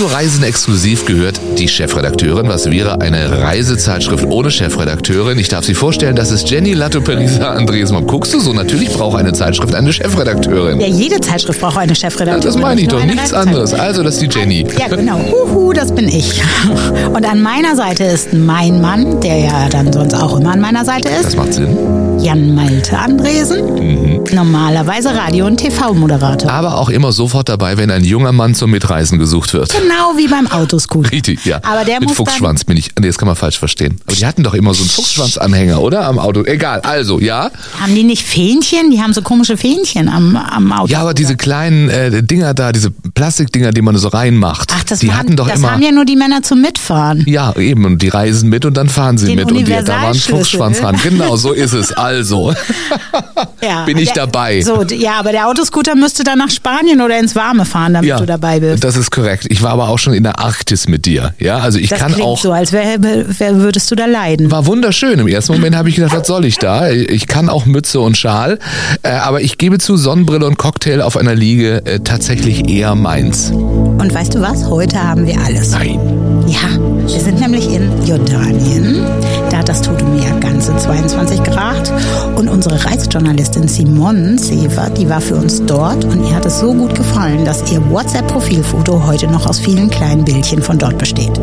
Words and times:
Zu 0.00 0.06
Reisen 0.06 0.42
exklusiv 0.44 1.04
gehört 1.04 1.38
die 1.58 1.68
Chefredakteurin. 1.68 2.48
Was 2.48 2.70
wäre 2.70 3.02
eine 3.02 3.42
Reisezeitschrift 3.42 4.24
ohne 4.30 4.50
Chefredakteurin? 4.50 5.38
Ich 5.38 5.48
darf 5.48 5.66
Sie 5.66 5.74
vorstellen, 5.74 6.16
das 6.16 6.30
ist 6.30 6.48
Jenny 6.48 6.72
Latto-Perisa 6.72 7.50
Andres. 7.50 7.90
Warum 7.90 8.06
guckst 8.06 8.32
du 8.32 8.40
so? 8.40 8.54
Natürlich 8.54 8.94
braucht 8.94 9.18
eine 9.18 9.34
Zeitschrift 9.34 9.74
eine 9.74 9.92
Chefredakteurin. 9.92 10.80
Ja, 10.80 10.86
jede 10.86 11.20
Zeitschrift 11.20 11.60
braucht 11.60 11.76
eine 11.76 11.94
Chefredakteurin. 11.94 12.40
Das 12.40 12.56
meine 12.56 12.80
ich 12.80 12.88
doch, 12.88 13.04
nichts 13.04 13.34
anderes. 13.34 13.74
Also, 13.74 14.02
das 14.02 14.14
ist 14.14 14.22
die 14.22 14.38
Jenny. 14.38 14.66
Ja, 14.78 14.88
genau. 14.88 15.20
Huhu, 15.20 15.74
das 15.74 15.94
bin 15.94 16.08
ich. 16.08 16.40
Und 17.12 17.26
an 17.26 17.42
meiner 17.42 17.76
Seite 17.76 18.04
ist 18.04 18.32
mein 18.32 18.80
Mann, 18.80 19.20
der 19.20 19.36
ja 19.36 19.68
dann 19.68 19.92
sonst 19.92 20.14
auch 20.14 20.40
immer 20.40 20.52
an 20.52 20.60
meiner 20.62 20.86
Seite 20.86 21.10
ist. 21.10 21.26
Das 21.26 21.36
macht 21.36 21.52
Sinn. 21.52 21.76
Jan 22.20 22.54
Malte 22.54 22.98
Andresen. 22.98 23.74
Mhm. 23.74 24.24
Normalerweise 24.32 25.14
Radio- 25.14 25.46
und 25.46 25.58
TV-Moderator. 25.58 26.50
Aber 26.50 26.78
auch 26.78 26.88
immer 26.88 27.12
sofort 27.12 27.48
dabei, 27.48 27.76
wenn 27.76 27.90
ein 27.90 28.04
junger 28.04 28.32
Mann 28.32 28.54
zum 28.54 28.70
Mitreisen 28.70 29.18
gesucht 29.18 29.52
wird. 29.54 29.70
Genau 29.72 29.89
wie 30.16 30.28
beim 30.28 30.46
Autoscoot. 30.46 31.12
Richtig, 31.12 31.44
ja. 31.44 31.60
Aber 31.62 31.84
der 31.84 32.00
Mit 32.00 32.08
muss 32.08 32.16
Fuchsschwanz 32.16 32.64
bin 32.64 32.76
ich. 32.76 32.90
Nee, 32.98 33.06
das 33.06 33.18
kann 33.18 33.26
man 33.26 33.36
falsch 33.36 33.58
verstehen. 33.58 34.00
Aber 34.06 34.16
die 34.16 34.26
hatten 34.26 34.42
doch 34.42 34.54
immer 34.54 34.74
so 34.74 34.82
einen 34.82 34.90
Fuchsschwanzanhänger, 34.90 35.80
oder? 35.80 36.06
Am 36.06 36.18
Auto. 36.18 36.44
Egal. 36.44 36.80
Also, 36.80 37.20
ja. 37.20 37.50
Haben 37.80 37.94
die 37.94 38.02
nicht 38.02 38.26
Fähnchen? 38.26 38.90
Die 38.90 39.00
haben 39.00 39.12
so 39.12 39.22
komische 39.22 39.56
Fähnchen 39.56 40.08
am, 40.08 40.36
am 40.36 40.72
Auto. 40.72 40.92
Ja, 40.92 41.00
aber 41.00 41.14
diese 41.14 41.36
kleinen 41.36 41.88
äh, 41.88 42.22
Dinger 42.22 42.54
da, 42.54 42.72
diese 42.72 42.90
Plastikdinger, 42.90 43.72
die 43.72 43.82
man 43.82 43.96
so 43.96 44.08
reinmacht, 44.08 44.72
Ach, 44.74 44.84
das 44.84 45.00
die 45.00 45.08
waren, 45.08 45.16
hatten 45.18 45.36
doch 45.36 45.48
das 45.48 45.58
immer. 45.58 45.72
haben 45.72 45.82
ja 45.82 45.92
nur 45.92 46.04
die 46.04 46.16
Männer 46.16 46.42
zum 46.42 46.60
Mitfahren. 46.60 47.24
Ja, 47.26 47.54
eben. 47.56 47.84
Und 47.84 48.02
die 48.02 48.08
reisen 48.08 48.48
mit 48.48 48.64
und 48.64 48.76
dann 48.76 48.88
fahren 48.88 49.18
sie 49.18 49.26
Den 49.26 49.36
mit. 49.36 49.50
Und 49.50 49.58
die, 49.58 49.64
da 49.64 49.86
war 49.86 50.08
ein. 50.08 50.14
Fuchsschwanz 50.14 50.80
dran. 50.80 50.96
Genau, 51.02 51.36
so 51.36 51.52
ist 51.52 51.72
es. 51.72 51.92
Also. 51.92 52.54
Ja, 53.62 53.84
Bin 53.84 53.98
ich 53.98 54.12
der, 54.12 54.26
dabei. 54.26 54.62
So, 54.62 54.82
ja, 54.84 55.18
aber 55.18 55.32
der 55.32 55.46
Autoscooter 55.46 55.94
müsste 55.94 56.24
dann 56.24 56.38
nach 56.38 56.50
Spanien 56.50 57.00
oder 57.00 57.18
ins 57.18 57.36
Warme 57.36 57.64
fahren, 57.66 57.94
damit 57.94 58.18
du 58.18 58.24
dabei 58.24 58.58
bist. 58.58 58.82
Das 58.82 58.96
ist 58.96 59.10
korrekt. 59.10 59.46
Ich 59.50 59.62
war 59.62 59.69
aber 59.70 59.88
auch 59.88 59.98
schon 59.98 60.14
in 60.14 60.22
der 60.24 60.38
Arktis 60.38 60.88
mit 60.88 61.06
dir. 61.06 61.34
Ja, 61.38 61.58
also 61.58 61.78
ich 61.78 61.88
Das 61.88 61.98
kann 61.98 62.12
klingt 62.12 62.26
auch. 62.26 62.38
so, 62.38 62.52
als 62.52 62.72
wär, 62.72 63.02
wär, 63.02 63.56
würdest 63.56 63.90
du 63.90 63.94
da 63.94 64.06
leiden. 64.06 64.50
War 64.50 64.66
wunderschön. 64.66 65.18
Im 65.18 65.28
ersten 65.28 65.52
Moment 65.52 65.76
habe 65.76 65.88
ich 65.88 65.96
gedacht, 65.96 66.14
was 66.14 66.26
soll 66.26 66.44
ich 66.44 66.58
da? 66.58 66.90
Ich 66.90 67.26
kann 67.26 67.48
auch 67.48 67.66
Mütze 67.66 68.00
und 68.00 68.16
Schal. 68.16 68.58
Äh, 69.02 69.10
aber 69.10 69.40
ich 69.40 69.58
gebe 69.58 69.78
zu, 69.78 69.96
Sonnenbrille 69.96 70.46
und 70.46 70.58
Cocktail 70.58 71.00
auf 71.02 71.16
einer 71.16 71.34
Liege 71.34 71.84
äh, 71.86 72.00
tatsächlich 72.00 72.68
eher 72.68 72.94
meins. 72.94 73.50
Und 73.50 74.12
weißt 74.12 74.34
du 74.34 74.40
was? 74.40 74.66
Heute 74.66 75.02
haben 75.02 75.26
wir 75.26 75.40
alles. 75.40 75.70
Nein. 75.70 75.98
Ja, 76.46 76.78
wir 77.06 77.20
sind 77.20 77.40
nämlich 77.40 77.70
in 77.72 77.90
Jordanien. 78.06 79.04
Da 79.50 79.58
hat 79.58 79.68
das 79.68 79.82
Tote 79.82 80.04
Meer 80.04 80.34
ganze 80.40 80.76
22 80.76 81.42
Grad. 81.44 81.92
Und 82.40 82.48
unsere 82.48 82.82
Reisejournalistin 82.82 83.68
Simone 83.68 84.38
Sever, 84.38 84.88
die 84.88 85.10
war 85.10 85.20
für 85.20 85.36
uns 85.36 85.62
dort. 85.66 86.06
Und 86.06 86.24
ihr 86.26 86.34
hat 86.34 86.46
es 86.46 86.58
so 86.58 86.72
gut 86.72 86.94
gefallen, 86.94 87.44
dass 87.44 87.70
ihr 87.70 87.90
WhatsApp-Profilfoto 87.90 89.06
heute 89.06 89.26
noch 89.26 89.44
aus 89.44 89.58
vielen 89.58 89.90
kleinen 89.90 90.24
Bildchen 90.24 90.62
von 90.62 90.78
dort 90.78 90.96
besteht. 90.96 91.38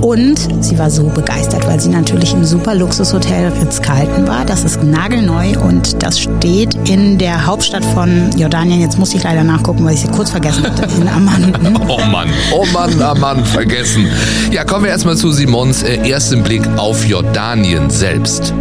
Und 0.00 0.38
sie 0.64 0.78
war 0.78 0.90
so 0.90 1.02
begeistert, 1.04 1.66
weil 1.66 1.78
sie 1.80 1.90
natürlich 1.90 2.32
im 2.32 2.46
super 2.46 2.74
Luxushotel 2.74 3.52
Ritz-Carlton 3.60 4.26
war. 4.26 4.46
Das 4.46 4.64
ist 4.64 4.82
nagelneu 4.82 5.58
und 5.60 6.02
das 6.02 6.18
steht 6.18 6.76
in 6.88 7.18
der 7.18 7.44
Hauptstadt 7.44 7.84
von 7.84 8.30
Jordanien. 8.34 8.80
Jetzt 8.80 8.98
muss 8.98 9.12
ich 9.12 9.22
leider 9.22 9.44
nachgucken, 9.44 9.84
weil 9.84 9.92
ich 9.92 10.00
sie 10.00 10.08
kurz 10.08 10.30
vergessen 10.30 10.64
hatte. 10.64 10.88
In 10.98 11.08
Amman. 11.08 11.52
Oh 11.88 12.00
Mann, 12.10 12.30
oh 12.54 12.64
Mann, 12.72 12.90
oh 12.98 13.18
Mann, 13.18 13.44
vergessen. 13.44 14.06
Ja, 14.50 14.64
kommen 14.64 14.84
wir 14.84 14.92
erstmal 14.92 15.16
zu 15.16 15.30
Simons 15.30 15.82
äh, 15.82 15.96
ersten 16.08 16.42
Blick 16.42 16.66
auf 16.78 17.04
Jordanien 17.04 17.90
selbst. 17.90 18.54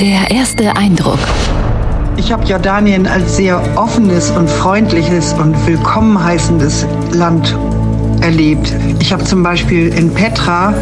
Der 0.00 0.30
erste 0.30 0.76
Eindruck. 0.76 1.18
Ich 2.16 2.32
habe 2.32 2.44
Jordanien 2.44 3.06
als 3.06 3.36
sehr 3.36 3.62
offenes 3.76 4.30
und 4.30 4.50
freundliches 4.50 5.32
und 5.34 5.54
willkommen 5.66 6.22
heißendes 6.22 6.84
Land 7.12 7.56
erlebt. 8.20 8.74
Ich 8.98 9.12
habe 9.12 9.22
zum 9.22 9.42
Beispiel 9.42 9.88
in 9.94 10.12
Petra 10.12 10.74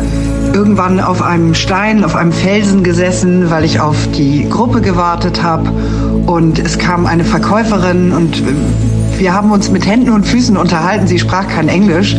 irgendwann 0.54 0.98
auf 0.98 1.20
einem 1.20 1.52
Stein, 1.54 2.04
auf 2.04 2.16
einem 2.16 2.32
Felsen 2.32 2.82
gesessen, 2.82 3.50
weil 3.50 3.64
ich 3.64 3.80
auf 3.80 3.96
die 4.12 4.48
Gruppe 4.48 4.80
gewartet 4.80 5.42
habe. 5.42 5.70
Und 6.26 6.58
es 6.58 6.78
kam 6.78 7.04
eine 7.04 7.24
Verkäuferin 7.24 8.12
und 8.12 8.38
äh, 8.38 8.42
wir 9.22 9.34
haben 9.34 9.52
uns 9.52 9.70
mit 9.70 9.86
Händen 9.86 10.10
und 10.10 10.26
Füßen 10.26 10.56
unterhalten. 10.56 11.06
Sie 11.06 11.20
sprach 11.20 11.46
kein 11.46 11.68
Englisch. 11.68 12.16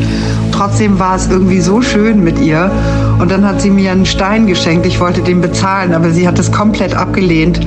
Trotzdem 0.54 1.00
war 1.00 1.18
es 1.18 1.30
irgendwie 1.30 1.60
so 1.60 1.82
schön 1.82 2.24
mit 2.24 2.40
ihr. 2.40 2.72
Und 3.20 3.30
dann 3.30 3.46
hat 3.46 3.60
sie 3.60 3.72
mir 3.72 3.92
einen 3.92 4.06
Stein 4.06 4.48
geschenkt. 4.48 4.86
Ich 4.86 5.02
wollte 5.02 5.22
den 5.22 5.42
bezahlen, 5.42 5.94
aber 5.94 6.12
sie 6.12 6.26
hat 6.26 6.40
es 6.40 6.54
komplett 6.54 6.96
abgelehnt 6.96 7.60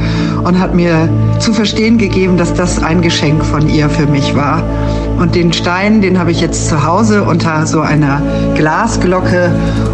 und 0.43 0.59
hat 0.59 0.75
mir 0.75 1.11
zu 1.39 1.53
verstehen 1.53 1.99
gegeben, 1.99 2.39
dass 2.39 2.55
das 2.55 2.83
ein 2.83 3.03
Geschenk 3.03 3.45
von 3.45 3.69
ihr 3.69 3.91
für 3.91 4.07
mich 4.07 4.35
war. 4.35 4.63
Und 5.19 5.35
den 5.35 5.53
Stein, 5.53 6.03
den 6.03 6.19
habe 6.19 6.31
ich 6.31 6.41
jetzt 6.41 6.69
zu 6.69 6.85
Hause 6.85 7.25
unter 7.25 7.67
so 7.67 7.81
einer 7.81 8.21
Glasglocke 8.55 9.51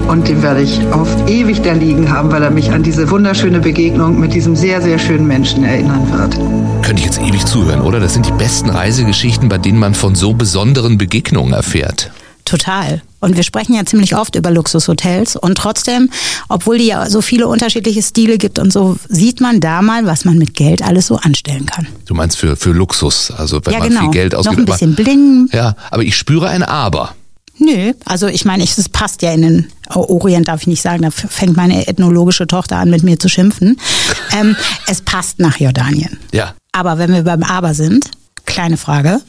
und 0.09 0.29
den 0.29 0.43
werde 0.43 0.63
ich 0.63 0.81
auf 0.93 1.09
ewig 1.29 1.63
da 1.63 1.73
liegen 1.73 2.11
haben, 2.11 2.33
weil 2.33 2.43
er 2.43 2.51
mich 2.51 2.73
an 2.73 2.83
diese 2.83 3.09
wunderschöne 3.11 3.61
Begegnung 3.61 4.19
mit 4.19 4.35
diesem 4.35 4.57
sehr, 4.57 4.83
sehr 4.83 4.99
schönen 4.99 5.27
Menschen 5.27 5.65
erinnern 5.65 6.11
wird. 6.13 6.37
Könnte 6.83 7.01
ich 7.01 7.07
jetzt 7.07 7.21
ewig 7.21 7.45
zuhören, 7.47 7.81
oder? 7.81 8.01
Das 8.01 8.15
sind 8.15 8.27
die 8.27 8.33
besten 8.33 8.71
Reisegeschichten, 8.71 9.49
bei 9.49 9.59
denen 9.59 9.79
man 9.79 9.95
von 9.95 10.15
so 10.15 10.35
besonderen 10.35 10.99
Begegnungen 10.99 11.53
erfährt. 11.53 12.11
Total. 12.45 13.03
Und 13.23 13.37
wir 13.37 13.45
sprechen 13.45 13.75
ja 13.75 13.87
ziemlich 13.87 14.17
oft 14.17 14.35
über 14.35 14.51
Luxushotels 14.51 15.37
und 15.37 15.57
trotzdem, 15.57 16.11
obwohl 16.49 16.79
die 16.79 16.87
ja 16.87 17.09
so 17.09 17.23
viele 17.23 17.47
unterschiedliche 17.47 18.03
Stile 18.03 18.37
gibt 18.37 18.59
und 18.59 18.73
so, 18.73 18.97
sieht 19.09 19.41
man 19.41 19.61
da 19.61 19.81
mal, 19.81 20.07
was 20.07 20.25
man 20.25 20.39
mit 20.39 20.55
Geld 20.55 20.83
alles 20.83 21.07
so 21.07 21.17
anstellen 21.19 21.67
kann. 21.67 21.87
Du 22.05 22.15
meinst 22.15 22.37
für, 22.37 22.57
für 22.57 22.73
Luxus, 22.73 23.31
also 23.31 23.61
wenn 23.65 23.75
ja, 23.75 23.79
man 23.79 23.89
genau. 23.91 24.01
viel 24.01 24.11
Geld 24.11 24.33
Noch 24.33 24.41
ausgibt. 24.41 24.59
ein 24.59 24.63
aber- 24.65 24.73
bisschen 24.73 24.95
Bling. 24.97 25.49
Ja, 25.53 25.77
aber 25.93 26.03
ich 26.03 26.17
spüre 26.17 26.49
ein 26.49 26.65
Aber. 26.65 27.15
Nö, 27.59 27.93
also 28.07 28.27
ich 28.27 28.45
meine, 28.45 28.65
es 28.65 28.89
passt 28.89 29.23
ja 29.23 29.33
in 29.33 29.43
den 29.43 29.67
Orient, 29.95 30.49
darf 30.49 30.63
ich 30.63 30.67
nicht 30.67 30.83
sagen, 30.83 31.03
da 31.03 31.13
fängt 31.13 31.57
meine 31.57 31.87
ethnologische 31.87 32.49
Tochter 32.49 32.79
an, 32.79 32.91
mit 32.91 33.05
mir 33.05 33.21
zu 33.21 33.29
schimpfen. 33.29 33.79
ähm, 34.37 34.57
es 34.89 35.01
passt 35.01 35.39
nach 35.39 35.61
Jordanien. 35.61 36.19
Ja. 36.33 36.55
Aber 36.73 36.99
wenn 36.99 37.13
wir 37.13 37.23
beim 37.23 37.45
Aber 37.45 37.75
sind, 37.75 38.11
kleine 38.47 38.77
Frage. 38.79 39.21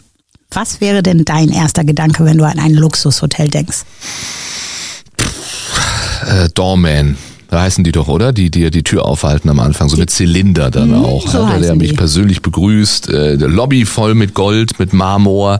Was 0.53 0.81
wäre 0.81 1.01
denn 1.01 1.25
dein 1.25 1.49
erster 1.49 1.83
Gedanke, 1.83 2.25
wenn 2.25 2.37
du 2.37 2.45
an 2.45 2.59
ein 2.59 2.73
Luxushotel 2.73 3.49
denkst? 3.49 3.83
Äh, 6.27 6.49
Doorman. 6.53 7.17
Da 7.49 7.61
heißen 7.61 7.83
die 7.83 7.91
doch, 7.91 8.07
oder? 8.07 8.33
Die 8.33 8.49
dir 8.49 8.71
die 8.71 8.81
Tür 8.81 9.05
aufhalten 9.05 9.47
am 9.47 9.59
Anfang. 9.59 9.87
So 9.87 9.97
mit 9.97 10.09
Zylinder 10.09 10.71
dann 10.71 10.93
auch. 10.95 11.25
Mhm, 11.25 11.29
so 11.29 11.37
ja, 11.37 11.59
der, 11.59 11.75
mich 11.75 11.91
die. 11.91 11.95
persönlich 11.95 12.41
begrüßt. 12.41 13.09
Äh, 13.09 13.35
Lobby 13.35 13.85
voll 13.85 14.15
mit 14.15 14.33
Gold, 14.33 14.79
mit 14.79 14.91
Marmor. 14.91 15.59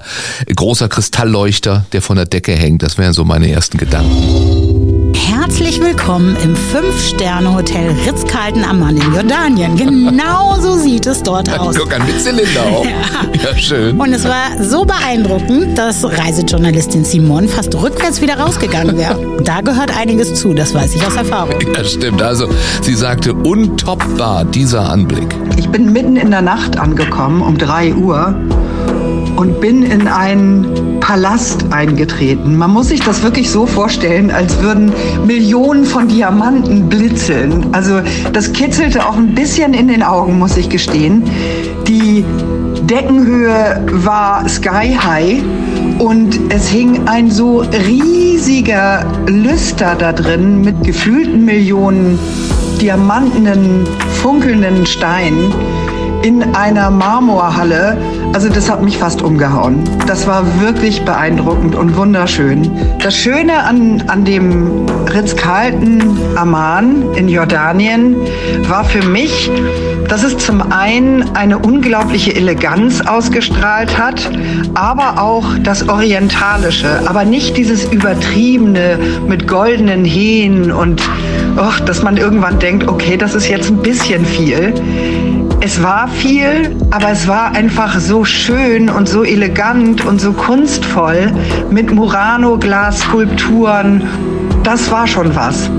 Großer 0.55 0.89
Kristallleuchter, 0.89 1.85
der 1.91 2.01
von 2.01 2.15
der 2.15 2.25
Decke 2.25 2.53
hängt. 2.53 2.81
Das 2.81 2.97
wären 2.97 3.13
so 3.13 3.23
meine 3.23 3.51
ersten 3.51 3.77
Gedanken. 3.77 4.72
Herzlich 5.15 5.79
willkommen 5.81 6.35
im 6.43 6.55
Fünf-Sterne-Hotel 6.55 7.91
Ritz-Carlton 8.05 8.63
Amman 8.63 8.97
in 8.97 9.13
Jordanien. 9.13 9.75
Genau 9.75 10.59
so 10.59 10.73
sieht 10.77 11.05
es 11.05 11.23
dort 11.23 11.49
aus. 11.57 11.75
Guck 11.77 11.93
an, 11.93 12.05
mit 12.05 12.19
Zylinder 12.21 12.61
auch. 12.71 12.85
Ja, 12.85 13.57
schön. 13.57 13.99
Und 13.99 14.13
es 14.13 14.25
war 14.25 14.61
so 14.61 14.85
beeindruckend, 14.85 15.77
dass 15.77 16.03
Reisejournalistin 16.03 17.05
Simon 17.05 17.47
fast 17.47 17.73
rückwärts 17.75 18.21
wieder 18.21 18.39
rausgegangen 18.39 18.97
wäre. 18.97 19.19
Da 19.43 19.59
gehört 19.59 19.95
einiges 19.97 20.35
zu, 20.35 20.53
das 20.53 20.73
weiß 20.73 20.95
ich 20.95 21.05
aus 21.05 21.15
Erfahrung. 21.17 21.55
Ja, 21.75 21.83
stimmt. 21.83 22.21
Also, 22.21 22.47
sie 22.81 22.93
sagte, 22.95 23.33
untoppbar 23.33 24.45
dieser 24.45 24.89
Anblick. 24.89 25.35
Ich 25.57 25.67
bin 25.67 25.91
mitten 25.91 26.15
in 26.15 26.31
der 26.31 26.41
Nacht 26.41 26.77
angekommen, 26.79 27.41
um 27.41 27.57
3 27.57 27.93
Uhr, 27.95 28.33
und 29.35 29.59
bin 29.61 29.83
in 29.83 30.07
einen 30.07 30.99
Palast 30.99 31.65
eingetreten. 31.71 32.55
Man 32.55 32.71
muss 32.71 32.89
sich 32.89 33.01
das 33.01 33.23
wirklich 33.23 33.49
so 33.49 33.65
vorstellen, 33.65 34.31
als 34.31 34.61
würden 34.61 34.91
Millionen 35.25 35.85
von 35.85 36.07
Diamanten 36.07 36.87
blitzeln. 36.89 37.67
Also 37.71 38.01
das 38.31 38.53
kitzelte 38.53 39.05
auch 39.05 39.17
ein 39.17 39.35
bisschen 39.35 39.73
in 39.73 39.87
den 39.87 40.03
Augen, 40.03 40.39
muss 40.39 40.57
ich 40.57 40.69
gestehen. 40.69 41.23
Die 41.87 42.23
Deckenhöhe 42.83 43.85
war 43.91 44.47
sky 44.47 44.95
high 44.97 45.41
und 45.99 46.39
es 46.49 46.67
hing 46.67 47.07
ein 47.07 47.31
so 47.31 47.63
riesiger 47.87 49.05
Lüster 49.27 49.95
da 49.97 50.13
drin 50.13 50.61
mit 50.61 50.83
gefühlten 50.83 51.45
Millionen 51.45 52.19
diamantenen, 52.81 53.85
funkelnden 54.21 54.85
Steinen 54.85 55.53
in 56.23 56.55
einer 56.55 56.89
Marmorhalle. 56.89 57.97
Also 58.33 58.49
das 58.49 58.69
hat 58.69 58.81
mich 58.81 58.97
fast 58.97 59.21
umgehauen. 59.21 59.83
Das 60.07 60.25
war 60.25 60.43
wirklich 60.61 61.03
beeindruckend 61.03 61.75
und 61.75 61.95
wunderschön. 61.95 62.71
Das 63.01 63.15
Schöne 63.15 63.63
an, 63.63 64.03
an 64.07 64.25
dem 64.25 64.85
Ritz-Carlton 65.13 66.17
Amman 66.35 67.13
in 67.15 67.27
Jordanien 67.27 68.15
war 68.67 68.85
für 68.85 69.05
mich, 69.05 69.51
dass 70.07 70.23
es 70.23 70.37
zum 70.37 70.71
einen 70.71 71.35
eine 71.35 71.59
unglaubliche 71.59 72.35
Eleganz 72.35 73.01
ausgestrahlt 73.01 73.97
hat, 73.97 74.29
aber 74.73 75.21
auch 75.21 75.45
das 75.63 75.87
Orientalische, 75.89 77.01
aber 77.05 77.25
nicht 77.25 77.57
dieses 77.57 77.85
Übertriebene 77.85 78.97
mit 79.27 79.47
goldenen 79.47 80.05
Hähnen 80.05 80.71
und 80.71 81.01
och, 81.57 81.79
dass 81.81 82.01
man 82.01 82.17
irgendwann 82.17 82.59
denkt, 82.59 82.87
okay, 82.87 83.17
das 83.17 83.35
ist 83.35 83.47
jetzt 83.47 83.69
ein 83.69 83.77
bisschen 83.77 84.25
viel. 84.25 84.73
Es 85.65 85.81
war 85.81 86.09
viel, 86.09 86.75
aber 86.91 87.11
es 87.11 87.25
war 87.25 87.55
einfach 87.55 87.97
so 87.97 88.25
schön 88.25 88.89
und 88.89 89.07
so 89.07 89.23
elegant 89.23 90.03
und 90.03 90.19
so 90.19 90.33
kunstvoll 90.33 91.31
mit 91.71 91.89
Murano-Glasskulpturen. 91.89 94.05
Das 94.63 94.91
war 94.91 95.07
schon 95.07 95.33
was. 95.33 95.69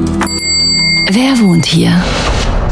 Wer 1.10 1.38
wohnt 1.38 1.66
hier? 1.66 1.92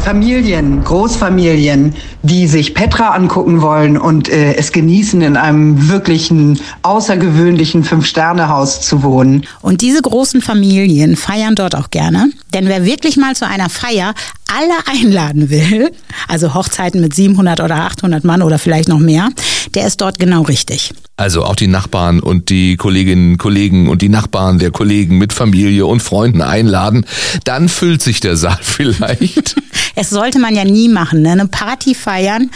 Familien, 0.03 0.83
Großfamilien, 0.83 1.95
die 2.23 2.47
sich 2.47 2.73
Petra 2.73 3.11
angucken 3.11 3.61
wollen 3.61 3.97
und 3.97 4.27
äh, 4.27 4.55
es 4.55 4.73
genießen, 4.73 5.21
in 5.21 5.37
einem 5.37 5.87
wirklichen 5.87 6.59
außergewöhnlichen 6.81 7.85
Fünf-Sterne-Haus 7.85 8.81
zu 8.81 9.01
wohnen. 9.01 9.45
Und 9.61 9.79
diese 9.79 10.01
großen 10.01 10.41
Familien 10.41 11.15
feiern 11.15 11.55
dort 11.55 11.75
auch 11.75 11.89
gerne. 11.89 12.29
Denn 12.53 12.67
wer 12.67 12.85
wirklich 12.85 13.15
mal 13.15 13.33
zu 13.33 13.47
einer 13.47 13.69
Feier 13.69 14.13
alle 14.53 14.73
einladen 15.01 15.49
will, 15.49 15.89
also 16.27 16.53
Hochzeiten 16.53 16.99
mit 16.99 17.15
700 17.15 17.61
oder 17.61 17.75
800 17.77 18.25
Mann 18.25 18.41
oder 18.41 18.59
vielleicht 18.59 18.89
noch 18.89 18.99
mehr, 18.99 19.29
der 19.75 19.87
ist 19.87 20.01
dort 20.01 20.19
genau 20.19 20.43
richtig. 20.43 20.93
Also 21.15 21.43
auch 21.45 21.55
die 21.55 21.67
Nachbarn 21.67 22.19
und 22.19 22.49
die 22.49 22.75
Kolleginnen, 22.75 23.37
Kollegen 23.37 23.87
und 23.87 24.01
die 24.01 24.09
Nachbarn 24.09 24.59
der 24.59 24.71
Kollegen 24.71 25.17
mit 25.17 25.31
Familie 25.31 25.85
und 25.85 26.01
Freunden 26.01 26.41
einladen, 26.41 27.05
dann 27.43 27.69
füllt 27.69 28.01
sich 28.01 28.19
der 28.19 28.35
Saal 28.35 28.59
vielleicht. 28.61 29.55
Es 29.95 30.09
sollte 30.09 30.39
man 30.39 30.55
ja 30.55 30.63
nie 30.63 30.89
machen, 30.89 31.21
ne? 31.21 31.33
eine 31.33 31.47
Party 31.47 31.93
feiern 31.93 32.49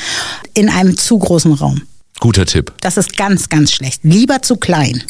in 0.55 0.69
einem 0.69 0.97
zu 0.97 1.19
großen 1.19 1.53
Raum. 1.53 1.83
Guter 2.19 2.47
Tipp. 2.47 2.73
Das 2.81 2.97
ist 2.97 3.15
ganz, 3.15 3.49
ganz 3.49 3.71
schlecht. 3.71 3.99
Lieber 4.03 4.41
zu 4.41 4.55
klein. 4.55 5.03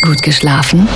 Gut 0.00 0.22
geschlafen? 0.22 0.88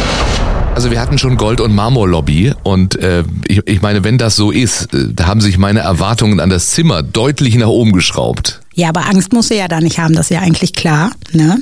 Also 0.75 0.91
wir 0.91 1.01
hatten 1.01 1.19
schon 1.19 1.37
Gold- 1.37 1.61
und 1.61 1.75
Marmorlobby 1.75 2.53
und 2.63 2.97
äh, 2.97 3.25
ich, 3.47 3.61
ich 3.67 3.83
meine, 3.83 4.03
wenn 4.03 4.17
das 4.17 4.35
so 4.37 4.51
ist, 4.51 4.93
äh, 4.95 5.09
da 5.13 5.27
haben 5.27 5.41
sich 5.41 5.59
meine 5.59 5.81
Erwartungen 5.81 6.41
an 6.41 6.49
das 6.49 6.71
Zimmer 6.71 7.03
deutlich 7.03 7.55
nach 7.57 7.69
oben 7.69 7.93
geschraubt. 7.93 8.61
Ja, 8.75 8.89
aber 8.89 9.07
Angst 9.09 9.33
musst 9.33 9.51
du 9.51 9.57
ja 9.57 9.69
da 9.69 9.81
nicht 9.81 9.99
haben, 9.99 10.15
das 10.15 10.27
ist 10.27 10.31
ja 10.37 10.41
eigentlich 10.41 10.73
klar. 10.73 11.13
Ne? 11.33 11.59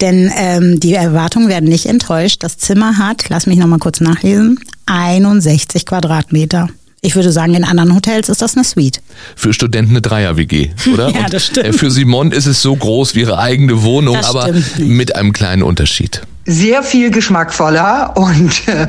Denn 0.00 0.30
ähm, 0.36 0.78
die 0.80 0.94
Erwartungen 0.94 1.48
werden 1.48 1.68
nicht 1.68 1.86
enttäuscht. 1.86 2.42
Das 2.44 2.56
Zimmer 2.56 2.98
hat, 2.98 3.24
lass 3.28 3.46
mich 3.46 3.58
nochmal 3.58 3.80
kurz 3.80 4.00
nachlesen, 4.00 4.58
61 4.86 5.86
Quadratmeter. 5.86 6.68
Ich 7.04 7.16
würde 7.16 7.32
sagen, 7.32 7.54
in 7.54 7.64
anderen 7.64 7.96
Hotels 7.96 8.28
ist 8.28 8.42
das 8.42 8.54
eine 8.54 8.62
Suite. 8.62 9.02
Für 9.34 9.52
Studenten 9.52 9.90
eine 9.90 10.02
Dreier-WG, 10.02 10.70
oder? 10.92 11.08
Ja, 11.14 11.26
das 11.28 11.46
stimmt. 11.46 11.66
Und, 11.66 11.74
äh, 11.74 11.78
Für 11.78 11.90
Simon 11.90 12.30
ist 12.30 12.46
es 12.46 12.62
so 12.62 12.76
groß 12.76 13.16
wie 13.16 13.20
ihre 13.20 13.38
eigene 13.40 13.82
Wohnung, 13.82 14.14
Das 14.14 14.26
aber 14.26 14.48
mit 14.78 15.16
einem 15.16 15.32
kleinen 15.32 15.64
Unterschied. 15.64 16.22
sehr 16.46 16.84
viel 16.84 17.10
geschmackvoller 17.10 18.12
und 18.16 18.68
äh, 18.68 18.86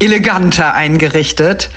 eleganter 0.00 0.74
eingerichtet. 0.74 1.70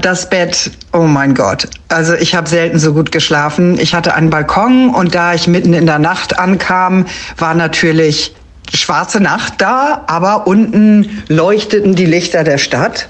Das 0.00 0.28
Bett, 0.28 0.72
oh 0.92 1.02
mein 1.02 1.34
Gott. 1.34 1.68
Also 1.86 2.14
ich 2.14 2.34
habe 2.34 2.48
selten 2.48 2.80
so 2.80 2.94
gut 2.94 3.12
geschlafen. 3.12 3.78
Ich 3.78 3.94
hatte 3.94 4.14
einen 4.14 4.28
Balkon 4.28 4.92
und 4.92 5.14
da 5.14 5.34
ich 5.34 5.46
mitten 5.46 5.72
in 5.72 5.86
der 5.86 6.00
Nacht 6.00 6.36
ankam, 6.36 7.06
war 7.38 7.54
natürlich 7.54 8.34
schwarze 8.74 9.20
Nacht 9.20 9.54
da, 9.58 10.02
aber 10.08 10.48
unten 10.48 11.22
leuchteten 11.28 11.94
die 11.94 12.06
Lichter 12.06 12.42
der 12.42 12.58
Stadt. 12.58 13.08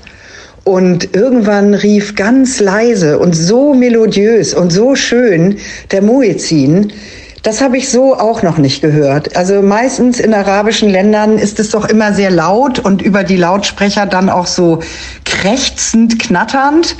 Und 0.64 1.14
irgendwann 1.14 1.72
rief 1.72 2.16
ganz 2.16 2.60
leise 2.60 3.18
und 3.18 3.34
so 3.34 3.72
melodiös 3.72 4.52
und 4.52 4.70
so 4.70 4.94
schön 4.94 5.56
der 5.90 6.02
Muezzin. 6.02 6.92
Das 7.44 7.60
habe 7.60 7.76
ich 7.76 7.90
so 7.90 8.18
auch 8.18 8.42
noch 8.42 8.56
nicht 8.56 8.80
gehört. 8.80 9.36
Also 9.36 9.60
meistens 9.60 10.18
in 10.18 10.32
arabischen 10.32 10.88
Ländern 10.88 11.36
ist 11.36 11.60
es 11.60 11.68
doch 11.68 11.84
immer 11.84 12.14
sehr 12.14 12.30
laut 12.30 12.78
und 12.78 13.02
über 13.02 13.22
die 13.22 13.36
Lautsprecher 13.36 14.06
dann 14.06 14.30
auch 14.30 14.46
so 14.46 14.82
krächzend, 15.26 16.18
knatternd. 16.18 16.96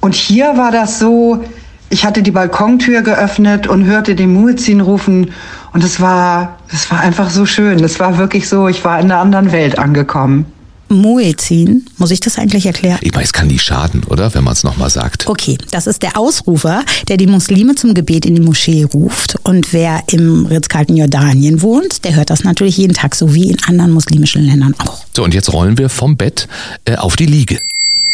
Und 0.00 0.14
hier 0.14 0.56
war 0.56 0.72
das 0.72 0.98
so, 0.98 1.44
ich 1.90 2.06
hatte 2.06 2.22
die 2.22 2.30
Balkontür 2.30 3.02
geöffnet 3.02 3.66
und 3.66 3.84
hörte 3.84 4.14
den 4.14 4.32
Muezzin 4.32 4.80
rufen 4.80 5.34
und 5.74 5.84
es 5.84 6.00
war, 6.00 6.56
es 6.72 6.90
war 6.90 7.00
einfach 7.00 7.28
so 7.28 7.44
schön. 7.44 7.84
Es 7.84 8.00
war 8.00 8.16
wirklich 8.16 8.48
so, 8.48 8.68
ich 8.68 8.82
war 8.86 8.98
in 8.98 9.12
einer 9.12 9.20
anderen 9.20 9.52
Welt 9.52 9.78
angekommen. 9.78 10.46
Muezzin, 10.92 11.86
muss 11.98 12.10
ich 12.10 12.20
das 12.20 12.38
eigentlich 12.38 12.66
erklären? 12.66 12.98
Ich 13.00 13.12
meine, 13.12 13.24
es 13.24 13.32
kann 13.32 13.46
nie 13.46 13.58
schaden, 13.58 14.04
oder? 14.04 14.34
Wenn 14.34 14.44
man 14.44 14.52
es 14.52 14.64
nochmal 14.64 14.90
sagt. 14.90 15.26
Okay, 15.28 15.58
das 15.70 15.86
ist 15.86 16.02
der 16.02 16.16
Ausrufer, 16.16 16.84
der 17.08 17.16
die 17.16 17.26
Muslime 17.26 17.74
zum 17.74 17.94
Gebet 17.94 18.26
in 18.26 18.34
die 18.34 18.40
Moschee 18.40 18.84
ruft. 18.84 19.36
Und 19.44 19.72
wer 19.72 20.02
im 20.08 20.46
Ritz-Carlton 20.46 20.96
Jordanien 20.96 21.62
wohnt, 21.62 22.04
der 22.04 22.14
hört 22.14 22.30
das 22.30 22.44
natürlich 22.44 22.76
jeden 22.76 22.94
Tag, 22.94 23.14
so 23.14 23.34
wie 23.34 23.50
in 23.50 23.62
anderen 23.64 23.92
muslimischen 23.92 24.42
Ländern 24.42 24.74
auch. 24.78 25.04
So, 25.16 25.24
und 25.24 25.34
jetzt 25.34 25.52
rollen 25.52 25.78
wir 25.78 25.88
vom 25.88 26.16
Bett 26.16 26.48
äh, 26.84 26.96
auf 26.96 27.16
die 27.16 27.26
Liege. 27.26 27.60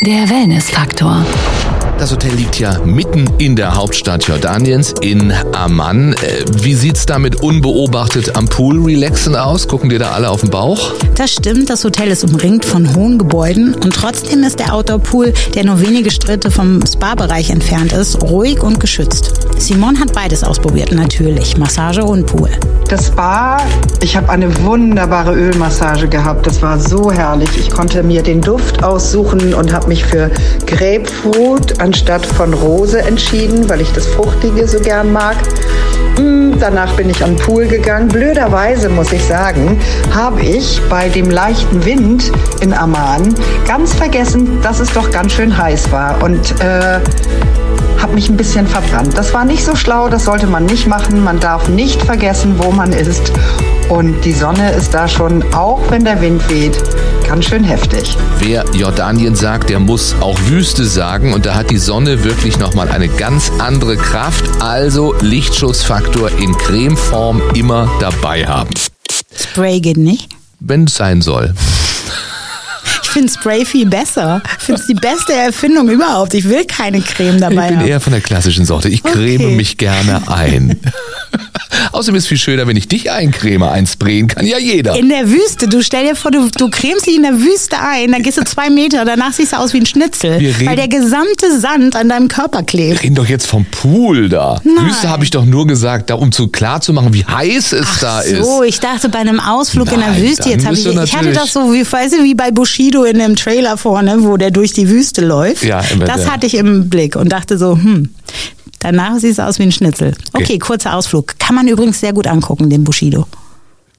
Der 0.02 0.28
Wellnessfaktor. 0.28 1.26
Das 1.98 2.12
Hotel 2.12 2.32
liegt 2.34 2.60
ja 2.60 2.78
mitten 2.84 3.28
in 3.38 3.56
der 3.56 3.74
Hauptstadt 3.74 4.22
Jordaniens, 4.28 4.94
in 5.00 5.32
Amman. 5.52 6.12
Äh, 6.12 6.44
wie 6.62 6.74
sieht's 6.74 7.06
da 7.06 7.18
mit 7.18 7.42
unbeobachtet 7.42 8.36
am 8.36 8.46
Pool 8.46 8.84
relaxen 8.84 9.34
aus? 9.34 9.66
Gucken 9.66 9.90
dir 9.90 9.98
da 9.98 10.12
alle 10.12 10.30
auf 10.30 10.42
den 10.42 10.50
Bauch? 10.50 10.92
Das 11.16 11.32
stimmt, 11.32 11.70
das 11.70 11.82
Hotel 11.82 12.08
ist 12.08 12.22
umringt 12.22 12.64
von 12.64 12.94
hohen 12.94 13.18
Gebäuden 13.18 13.74
und 13.74 13.92
trotzdem 13.92 14.44
ist 14.44 14.60
der 14.60 14.74
Outdoor-Pool, 14.74 15.32
der 15.56 15.64
nur 15.64 15.80
wenige 15.80 16.12
Schritte 16.12 16.52
vom 16.52 16.80
Spa-Bereich 16.86 17.50
entfernt 17.50 17.92
ist, 17.92 18.22
ruhig 18.22 18.62
und 18.62 18.78
geschützt. 18.78 19.32
Simon 19.58 19.98
hat 19.98 20.12
beides 20.12 20.44
ausprobiert, 20.44 20.92
natürlich, 20.92 21.56
Massage 21.58 22.04
und 22.04 22.26
Pool. 22.26 22.50
Das 22.88 23.08
Spa, 23.08 23.58
ich 24.00 24.16
habe 24.16 24.30
eine 24.30 24.64
wunderbare 24.64 25.34
Ölmassage 25.34 26.08
gehabt. 26.08 26.46
Das 26.46 26.62
war 26.62 26.78
so 26.78 27.12
herrlich. 27.12 27.50
Ich 27.58 27.68
konnte 27.68 28.02
mir 28.02 28.22
den 28.22 28.40
Duft 28.40 28.82
aussuchen 28.82 29.52
und 29.52 29.74
habe 29.74 29.88
mich 29.88 30.06
für 30.06 30.30
Grapefruit 30.66 31.80
anstatt 31.88 32.26
von 32.26 32.52
Rose 32.52 33.00
entschieden, 33.00 33.66
weil 33.70 33.80
ich 33.80 33.90
das 33.94 34.06
Fruchtige 34.08 34.68
so 34.68 34.78
gern 34.78 35.10
mag. 35.10 35.36
Mm, 36.18 36.58
Danach 36.60 36.92
bin 36.96 37.08
ich 37.08 37.16
den 37.16 37.34
Pool 37.36 37.66
gegangen. 37.66 38.08
Blöderweise 38.08 38.90
muss 38.90 39.10
ich 39.10 39.24
sagen, 39.24 39.80
habe 40.14 40.42
ich 40.42 40.82
bei 40.90 41.08
dem 41.08 41.30
leichten 41.30 41.86
Wind 41.86 42.30
in 42.60 42.74
Amman 42.74 43.34
ganz 43.66 43.94
vergessen, 43.94 44.60
dass 44.60 44.80
es 44.80 44.92
doch 44.92 45.10
ganz 45.10 45.32
schön 45.32 45.56
heiß 45.56 45.90
war. 45.90 46.22
Und 46.22 46.60
äh, 46.60 47.00
habe 48.02 48.12
mich 48.12 48.28
ein 48.28 48.36
bisschen 48.36 48.66
verbrannt. 48.66 49.16
Das 49.16 49.32
war 49.32 49.46
nicht 49.46 49.64
so 49.64 49.74
schlau, 49.74 50.10
das 50.10 50.26
sollte 50.26 50.46
man 50.46 50.66
nicht 50.66 50.86
machen. 50.86 51.24
Man 51.24 51.40
darf 51.40 51.70
nicht 51.70 52.02
vergessen, 52.02 52.56
wo 52.58 52.70
man 52.70 52.92
ist. 52.92 53.32
Und 53.88 54.26
die 54.26 54.32
Sonne 54.32 54.72
ist 54.72 54.92
da 54.92 55.08
schon, 55.08 55.42
auch 55.54 55.80
wenn 55.88 56.04
der 56.04 56.20
Wind 56.20 56.50
weht, 56.50 56.76
ganz 57.28 57.44
schön 57.46 57.62
heftig. 57.64 58.16
Wer 58.38 58.64
Jordanien 58.72 59.34
sagt, 59.36 59.68
der 59.70 59.78
muss 59.80 60.14
auch 60.20 60.38
Wüste 60.46 60.84
sagen. 60.86 61.34
Und 61.34 61.44
da 61.46 61.54
hat 61.54 61.70
die 61.70 61.76
Sonne 61.78 62.24
wirklich 62.24 62.58
nochmal 62.58 62.88
eine 62.90 63.08
ganz 63.08 63.50
andere 63.58 63.96
Kraft. 63.96 64.44
Also 64.60 65.14
Lichtschutzfaktor 65.20 66.30
in 66.38 66.56
Cremeform 66.56 67.42
immer 67.54 67.90
dabei 68.00 68.46
haben. 68.46 68.70
Spray 69.36 69.80
geht 69.80 69.98
nicht. 69.98 70.28
Wenn 70.60 70.84
es 70.84 70.94
sein 70.94 71.20
soll. 71.22 71.54
Ich 73.02 73.10
finde 73.10 73.32
Spray 73.32 73.64
viel 73.64 73.86
besser. 73.86 74.42
Ich 74.58 74.64
finde 74.64 74.80
es 74.80 74.86
die 74.86 74.94
beste 74.94 75.32
Erfindung 75.34 75.88
überhaupt. 75.88 76.34
Ich 76.34 76.48
will 76.48 76.64
keine 76.64 77.00
Creme 77.00 77.40
dabei 77.40 77.64
Ich 77.64 77.68
bin 77.70 77.78
haben. 77.80 77.88
eher 77.88 78.00
von 78.00 78.12
der 78.12 78.22
klassischen 78.22 78.64
Sorte. 78.64 78.88
Ich 78.88 79.02
creme 79.02 79.44
Okay. 79.46 79.54
mich 79.56 79.76
gerne 79.78 80.22
ein. 80.28 80.78
Außerdem 81.98 82.14
ist 82.14 82.24
es 82.24 82.28
viel 82.28 82.38
schöner, 82.38 82.68
wenn 82.68 82.76
ich 82.76 82.86
dich 82.86 83.10
eincreme. 83.10 83.64
Einsprayen 83.64 84.28
kann 84.28 84.46
ja 84.46 84.56
jeder. 84.56 84.96
In 84.96 85.08
der 85.08 85.28
Wüste, 85.28 85.66
du 85.66 85.82
stell 85.82 86.06
dir 86.06 86.14
vor, 86.14 86.30
du, 86.30 86.48
du 86.56 86.70
cremst 86.70 87.08
dich 87.08 87.16
in 87.16 87.24
der 87.24 87.40
Wüste 87.40 87.76
ein, 87.76 88.12
dann 88.12 88.22
gehst 88.22 88.38
du 88.38 88.44
zwei 88.44 88.70
Meter, 88.70 89.04
danach 89.04 89.32
siehst 89.32 89.52
du 89.52 89.56
aus 89.56 89.72
wie 89.72 89.78
ein 89.78 89.86
Schnitzel, 89.86 90.38
Wir 90.38 90.54
weil 90.64 90.76
der 90.76 90.86
gesamte 90.86 91.58
Sand 91.58 91.96
an 91.96 92.08
deinem 92.08 92.28
Körper 92.28 92.62
klebt. 92.62 93.02
reden 93.02 93.16
doch 93.16 93.26
jetzt 93.26 93.48
vom 93.48 93.64
Pool 93.64 94.28
da. 94.28 94.60
Nein. 94.62 94.86
Wüste 94.86 95.08
habe 95.08 95.24
ich 95.24 95.30
doch 95.30 95.44
nur 95.44 95.66
gesagt, 95.66 96.10
da 96.10 96.14
um 96.14 96.30
zu 96.30 96.46
klar 96.46 96.80
zu 96.80 96.92
machen, 96.92 97.12
wie 97.14 97.24
heiß 97.24 97.72
es 97.72 97.98
da 98.00 98.20
ist. 98.20 98.44
So, 98.44 98.62
ich 98.62 98.78
dachte 98.78 99.08
bei 99.08 99.18
einem 99.18 99.40
Ausflug 99.40 99.90
in 99.90 99.98
der 99.98 100.10
Nein, 100.10 100.22
Wüste, 100.22 100.50
jetzt 100.50 100.66
habe 100.66 100.76
ich, 100.76 100.86
ich 100.86 101.16
hatte 101.16 101.32
das 101.32 101.52
so, 101.52 101.72
wie, 101.72 101.84
weißt 101.84 102.14
du, 102.14 102.22
wie 102.22 102.36
bei 102.36 102.52
Bushido 102.52 103.02
in 103.02 103.18
dem 103.18 103.34
Trailer 103.34 103.76
vorne, 103.76 104.22
wo 104.22 104.36
der 104.36 104.52
durch 104.52 104.72
die 104.72 104.88
Wüste 104.88 105.26
läuft. 105.26 105.64
Ja, 105.64 105.82
das 106.06 106.30
hatte 106.30 106.46
ich 106.46 106.54
im 106.54 106.88
Blick 106.88 107.16
und 107.16 107.30
dachte 107.30 107.58
so, 107.58 107.72
hm, 107.72 108.10
danach 108.80 109.18
siehst 109.18 109.38
du 109.38 109.42
aus 109.46 109.58
wie 109.58 109.64
ein 109.64 109.72
Schnitzel. 109.72 110.14
Okay, 110.32 110.44
Okay. 110.44 110.58
kurzer 110.58 110.94
Ausflug. 110.94 111.38
Kann 111.38 111.54
man 111.54 111.66
übrigens 111.68 112.00
sehr 112.00 112.12
gut 112.12 112.26
angucken, 112.26 112.68
den 112.70 112.84
Bushido. 112.84 113.26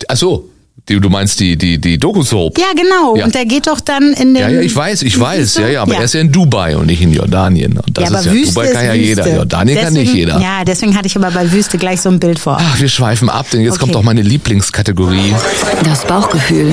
Ach 0.08 0.16
so, 0.18 0.50
die, 0.88 1.00
du 1.00 1.10
meinst 1.10 1.40
die, 1.40 1.56
die, 1.58 1.78
die 1.78 1.98
Doku-Soap? 2.00 2.58
Ja, 2.58 2.68
genau. 2.76 3.16
Ja. 3.16 3.26
Und 3.26 3.36
der 3.36 3.46
geht 3.46 3.68
doch 3.68 3.80
dann 3.80 4.14
in 4.14 4.34
den... 4.34 4.38
Ja, 4.38 4.50
ja, 4.50 4.62
ich 4.62 4.76
weiß, 4.76 5.04
ich 5.04 5.20
weiß, 5.20 5.56
ja, 5.58 5.68
ja, 5.68 5.82
aber 5.84 5.94
Ja. 5.94 6.00
er 6.00 6.06
ist 6.06 6.14
ja 6.14 6.22
in 6.22 6.32
Dubai 6.32 6.76
und 6.78 6.88
nicht 6.88 7.02
in 7.02 7.14
Jordanien. 7.14 7.78
Und 7.78 7.96
das 7.98 8.06
ja, 8.06 8.10
aber 8.10 8.20
ist 8.20 8.26
ja, 8.26 8.32
Wüste 8.32 8.54
Dubai 8.56 8.68
kann 8.72 8.86
ja 8.86 8.94
Wüste. 8.94 9.06
jeder, 9.06 9.36
Jordanien 9.36 9.78
kann 9.78 9.94
nicht 9.94 10.02
Deswegen- 10.08 10.18
jeder. 10.18 10.40
Ja, 10.42 10.64
deswegen 10.66 10.96
hatte 10.96 11.08
ich 11.08 11.16
aber 11.16 11.30
bei 11.32 11.52
Wüste 11.52 11.78
gleich 11.78 12.02
so 12.02 12.10
ein 12.10 12.20
Bild 12.20 12.40
vor. 12.40 12.58
Ach, 12.60 12.80
wir 12.80 12.90
schweifen 12.90 13.30
ab, 13.30 13.46
denn 13.52 13.62
jetzt 13.62 13.74
Okay. 13.74 13.82
kommt 13.82 13.96
doch 13.96 14.04
meine 14.04 14.22
Lieblingskategorie. 14.24 15.36
Das 15.84 16.06
Bauchgefühl. 16.06 16.72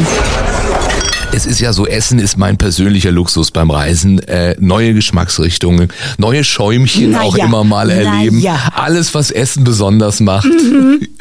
Es 1.36 1.44
ist 1.44 1.60
ja 1.60 1.74
so, 1.74 1.86
Essen 1.86 2.18
ist 2.18 2.38
mein 2.38 2.56
persönlicher 2.56 3.12
Luxus 3.12 3.50
beim 3.50 3.70
Reisen. 3.70 4.20
Äh, 4.20 4.56
neue 4.58 4.94
Geschmacksrichtungen, 4.94 5.92
neue 6.16 6.42
Schäumchen 6.44 7.10
Na 7.10 7.20
auch 7.20 7.36
ja, 7.36 7.44
immer 7.44 7.62
mal 7.62 7.90
erleben. 7.90 8.40
ja. 8.40 8.58
Alles, 8.74 9.14
was 9.14 9.30
Essen 9.30 9.62
besonders 9.62 10.20
macht. 10.20 10.48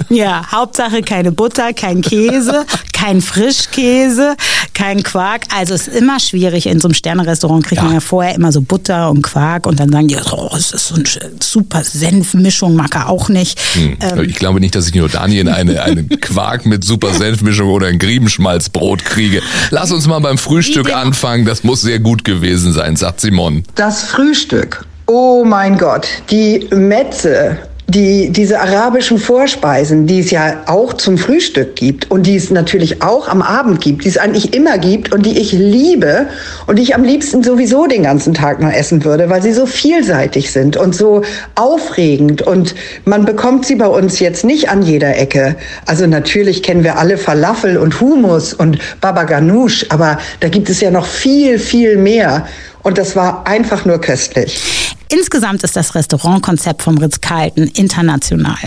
Ja, 0.10 0.50
Hauptsache 0.50 1.02
keine 1.02 1.34
Butter, 1.34 1.74
kein 1.74 2.02
Käse, 2.02 2.66
kein 3.06 3.22
Frischkäse, 3.22 4.36
kein 4.74 5.04
Quark. 5.04 5.44
Also 5.56 5.76
es 5.76 5.88
ist 5.88 5.96
immer 5.96 6.20
schwierig. 6.20 6.66
In 6.66 6.80
so 6.80 6.88
einem 6.88 6.96
Sternerestaurant 6.96 7.64
kriegt 7.64 7.84
man 7.84 7.94
ja 7.94 8.00
vorher 8.00 8.34
immer 8.34 8.52
so 8.52 8.62
Butter 8.62 9.12
und 9.12 9.22
Quark 9.22 9.68
und 9.68 9.80
dann 9.80 9.92
sagen 9.92 10.08
die, 10.08 10.18
oh, 10.32 10.50
es 10.58 10.72
ist 10.72 10.88
so 10.88 10.96
eine 10.96 11.06
super 11.40 11.84
Senfmischung, 11.84 12.76
mag 12.76 12.96
er 12.96 13.10
auch 13.10 13.30
nicht. 13.30 13.60
Hm. 13.76 13.98
Ähm, 14.02 14.24
ich 14.28 14.38
glaube 14.38 14.60
nicht, 14.60 14.74
dass 14.74 14.88
ich 14.88 14.96
in 14.96 15.02
Jordanien 15.02 15.48
eine, 15.48 15.84
einen 15.84 16.10
Quark 16.22 16.66
mit 16.66 16.84
super 16.84 17.14
Senfmischung 17.14 17.70
oder 17.70 17.88
ein 17.88 18.00
Griebenschmalzbrot 18.00 19.06
kriege. 19.06 19.44
Lass 19.70 19.92
uns 19.92 20.08
mal 20.08 20.20
beim 20.20 20.40
Frühstück 20.40 20.92
anfangen. 20.92 21.46
Das 21.46 21.64
muss 21.64 21.82
sehr 21.82 22.00
gut 22.00 22.24
gewesen 22.24 22.74
sein, 22.74 22.96
sagt 22.96 23.22
Simon. 23.22 23.64
Das 23.76 24.06
Frühstück. 24.06 24.84
Oh 25.08 25.44
mein 25.46 25.78
Gott, 25.78 26.08
die 26.32 26.68
Metze, 26.72 27.60
die, 27.88 28.32
diese 28.32 28.60
arabischen 28.60 29.20
Vorspeisen, 29.20 30.08
die 30.08 30.20
es 30.20 30.32
ja 30.32 30.64
auch 30.66 30.94
zum 30.94 31.18
Frühstück 31.18 31.76
gibt 31.76 32.10
und 32.10 32.26
die 32.26 32.36
es 32.36 32.50
natürlich 32.50 33.04
auch 33.04 33.28
am 33.28 33.44
Abend 33.44 33.80
gibt, 33.80 34.06
die 34.06 34.10
es 34.10 34.18
eigentlich 34.18 34.56
immer 34.56 34.80
gibt 34.80 35.14
und 35.14 35.26
die 35.26 35.38
ich 35.40 35.52
liebe 35.52 36.28
und 36.66 36.78
die 36.78 36.84
ich 36.84 36.96
am 36.96 37.04
liebsten 37.04 37.44
sowieso 37.44 37.86
den 37.86 38.04
ganzen 38.04 38.34
Tag 38.34 38.60
nur 38.60 38.74
essen 38.74 39.04
würde, 39.04 39.30
weil 39.30 39.44
sie 39.44 39.54
so 39.54 39.68
vielseitig 39.68 40.52
sind 40.52 40.78
und 40.78 40.96
so 40.96 41.22
aufregend 41.54 42.42
und 42.42 42.74
man 43.06 43.24
bekommt 43.24 43.66
sie 43.68 43.76
bei 43.76 43.88
uns 43.88 44.20
jetzt 44.20 44.46
nicht 44.46 44.70
an 44.70 44.82
jeder 44.82 45.16
Ecke. 45.18 45.56
Also 45.86 46.08
natürlich 46.08 46.64
kennen 46.64 46.84
wir 46.84 46.98
alle 46.98 47.18
Falafel 47.18 47.78
und 47.78 48.02
Hummus 48.02 48.54
und 48.54 48.80
Baba 49.00 49.24
Ganoush, 49.24 49.86
aber 49.90 50.18
da 50.40 50.50
gibt 50.50 50.70
es 50.70 50.82
ja 50.82 50.90
noch 50.90 51.06
viel, 51.06 51.60
viel 51.60 51.98
mehr. 51.98 52.48
Und 52.86 53.00
das 53.00 53.16
war 53.16 53.48
einfach 53.48 53.84
nur 53.86 54.00
köstlich. 54.00 54.62
Insgesamt 55.10 55.64
ist 55.64 55.76
das 55.76 55.96
Restaurantkonzept 55.96 56.84
vom 56.84 57.00
Ritz-Carlton 57.00 57.64
international. 57.70 58.60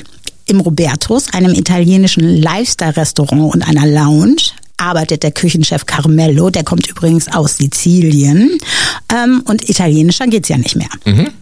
Im 0.46 0.58
Robertus, 0.58 1.32
einem 1.32 1.54
italienischen 1.54 2.42
Lifestyle-Restaurant 2.42 3.54
und 3.54 3.62
einer 3.62 3.86
Lounge, 3.86 4.42
arbeitet 4.76 5.22
der 5.22 5.30
Küchenchef 5.30 5.86
Carmelo, 5.86 6.50
der 6.50 6.64
kommt 6.64 6.88
übrigens 6.88 7.28
aus 7.28 7.58
Sizilien. 7.58 8.58
Ähm, 9.12 9.42
und 9.46 9.68
italienischer 9.68 10.26
geht's 10.26 10.48
ja 10.48 10.58
nicht 10.58 10.74
mehr. 10.74 10.88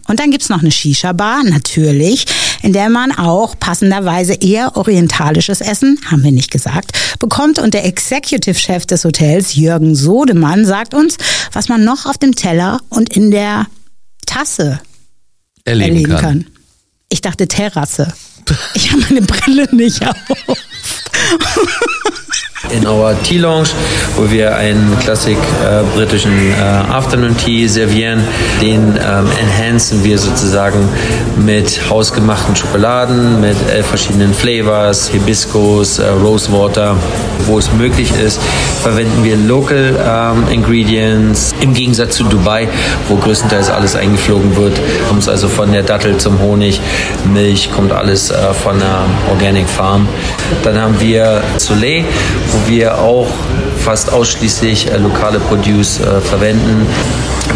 Und 0.07 0.19
dann 0.19 0.29
gibt's 0.29 0.49
noch 0.49 0.61
eine 0.61 0.71
Shisha-Bar, 0.71 1.45
natürlich, 1.45 2.25
in 2.61 2.73
der 2.73 2.89
man 2.89 3.11
auch 3.11 3.57
passenderweise 3.59 4.33
eher 4.33 4.75
orientalisches 4.77 5.61
Essen, 5.61 5.99
haben 6.09 6.23
wir 6.23 6.31
nicht 6.31 6.51
gesagt, 6.51 6.91
bekommt. 7.19 7.59
Und 7.59 7.73
der 7.73 7.85
Executive-Chef 7.85 8.85
des 8.85 9.05
Hotels, 9.05 9.55
Jürgen 9.55 9.95
Sodemann, 9.95 10.65
sagt 10.65 10.93
uns, 10.93 11.17
was 11.53 11.69
man 11.69 11.83
noch 11.83 12.05
auf 12.05 12.17
dem 12.17 12.35
Teller 12.35 12.79
und 12.89 13.15
in 13.15 13.31
der 13.31 13.67
Tasse 14.25 14.79
Erleben, 15.63 15.95
erleben 15.95 16.11
kann. 16.11 16.21
kann. 16.21 16.45
Ich 17.09 17.21
dachte 17.21 17.47
Terrasse. 17.47 18.13
Ich 18.73 18.91
habe 18.91 19.01
meine 19.09 19.21
Brille 19.21 19.67
nicht 19.75 20.05
auf. 20.07 20.15
in 22.71 22.85
our 22.85 23.15
Tea 23.23 23.37
Lounge, 23.37 23.69
wo 24.15 24.29
wir 24.29 24.55
einen 24.55 24.97
klassik 24.99 25.37
äh, 25.37 25.83
britischen 25.95 26.31
äh, 26.31 26.61
Afternoon 26.91 27.35
Tea 27.37 27.67
servieren. 27.67 28.23
Den 28.61 28.97
ähm, 28.97 29.27
enhancen 29.39 30.03
wir 30.03 30.17
sozusagen 30.17 30.87
mit 31.37 31.81
hausgemachten 31.89 32.55
Schokoladen, 32.55 33.41
mit 33.41 33.55
elf 33.69 33.85
verschiedenen 33.87 34.33
Flavors, 34.33 35.09
Hibiscus, 35.09 35.99
äh, 35.99 36.07
Rosewater. 36.09 36.95
Wo 37.45 37.59
es 37.59 37.71
möglich 37.71 38.11
ist, 38.19 38.41
verwenden 38.81 39.23
wir 39.23 39.37
Local 39.37 39.95
ähm, 40.05 40.51
Ingredients. 40.51 41.53
Im 41.61 41.73
Gegensatz 41.73 42.17
zu 42.17 42.23
Dubai, 42.23 42.67
wo 43.07 43.15
größtenteils 43.15 43.69
alles 43.69 43.95
eingeflogen 43.95 44.55
wird, 44.57 44.79
kommt 45.07 45.21
es 45.21 45.29
also 45.29 45.47
von 45.47 45.71
der 45.71 45.83
Dattel 45.83 46.17
zum 46.17 46.39
Honig, 46.41 46.81
Milch 47.33 47.71
kommt 47.71 47.91
alles 47.91 48.31
äh, 48.31 48.53
von 48.53 48.79
der 48.79 49.05
Organic 49.29 49.69
Farm. 49.69 50.07
Dann 50.63 50.79
haben 50.81 50.96
wir 50.99 51.43
Soleil, 51.57 52.03
wo 52.51 52.69
wir 52.69 52.97
auch 52.99 53.27
fast 53.77 54.11
ausschließlich 54.11 54.91
äh, 54.91 54.97
lokale 54.97 55.39
Produce 55.39 55.99
äh, 55.99 56.21
verwenden. 56.21 56.85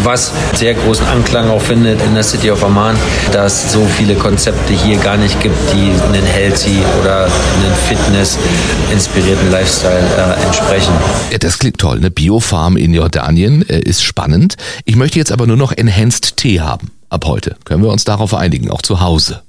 Was 0.02 0.32
sehr 0.54 0.72
großen 0.72 1.06
Anklang 1.06 1.50
auch 1.50 1.60
findet 1.60 2.00
in 2.02 2.14
der 2.14 2.22
City 2.22 2.50
of 2.50 2.64
Amman, 2.64 2.96
dass 3.30 3.66
es 3.66 3.72
so 3.72 3.84
viele 3.84 4.14
Konzepte 4.14 4.72
hier 4.72 4.96
gar 4.96 5.18
nicht 5.18 5.38
gibt, 5.42 5.56
die 5.74 5.92
einen 6.06 6.24
healthy 6.24 6.78
oder 7.00 7.24
einen 7.24 7.74
Fitness-inspirierten 7.88 9.50
Lifestyle 9.50 10.02
äh, 10.16 10.46
entsprechen. 10.46 10.92
Ja, 11.30 11.38
das 11.38 11.58
klingt 11.58 11.78
toll. 11.78 11.98
Eine 11.98 12.10
Biofarm 12.10 12.78
in 12.78 12.94
Jordanien 12.94 13.68
äh, 13.68 13.80
ist 13.80 14.02
spannend. 14.02 14.56
Ich 14.86 14.96
möchte 14.96 15.18
jetzt 15.18 15.32
aber 15.32 15.46
nur 15.46 15.58
noch 15.58 15.72
Enhanced 15.72 16.38
Tee 16.38 16.60
haben. 16.60 16.90
Ab 17.10 17.26
heute. 17.26 17.56
Können 17.66 17.82
wir 17.82 17.90
uns 17.90 18.04
darauf 18.04 18.32
einigen, 18.32 18.70
auch 18.70 18.80
zu 18.80 19.00
Hause. 19.00 19.42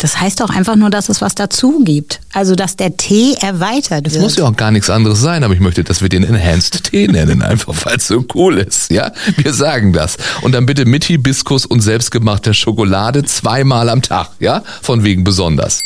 Das 0.00 0.20
heißt 0.20 0.38
doch 0.40 0.50
einfach 0.50 0.76
nur, 0.76 0.90
dass 0.90 1.08
es 1.08 1.20
was 1.20 1.34
dazu 1.34 1.80
gibt. 1.84 2.20
Also, 2.32 2.54
dass 2.54 2.76
der 2.76 2.96
Tee 2.96 3.34
erweitert 3.40 4.06
Es 4.06 4.12
wird. 4.12 4.22
muss 4.22 4.36
ja 4.36 4.44
auch 4.44 4.54
gar 4.54 4.70
nichts 4.70 4.88
anderes 4.90 5.20
sein, 5.20 5.42
aber 5.42 5.54
ich 5.54 5.60
möchte, 5.60 5.82
dass 5.82 6.02
wir 6.02 6.08
den 6.08 6.22
Enhanced 6.22 6.84
Tee 6.84 7.08
nennen, 7.08 7.42
einfach 7.42 7.74
weil 7.84 7.96
es 7.96 8.06
so 8.06 8.24
cool 8.36 8.58
ist. 8.58 8.92
Ja, 8.92 9.10
wir 9.36 9.52
sagen 9.52 9.92
das. 9.92 10.16
Und 10.42 10.52
dann 10.54 10.66
bitte 10.66 10.84
mit 10.84 11.02
Hibiskus 11.02 11.66
und 11.66 11.80
selbstgemachter 11.80 12.54
Schokolade 12.54 13.24
zweimal 13.24 13.88
am 13.88 14.00
Tag. 14.00 14.30
Ja, 14.38 14.62
von 14.82 15.02
wegen 15.02 15.24
besonders. 15.24 15.84